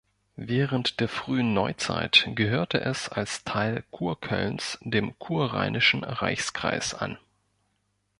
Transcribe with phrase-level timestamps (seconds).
[0.37, 7.19] Während der frühen Neuzeit gehörte es als Teil Kurkölns dem Kurrheinischen Reichskreis an.